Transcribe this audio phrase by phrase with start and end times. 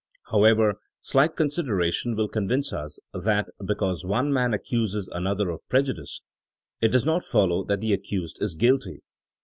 [0.27, 5.69] ^*^ How ever, slight consideration will convince us that because one man accuses another of
[5.69, 6.23] prejudice,
[6.81, 9.03] it does not follow that the accused is guilty.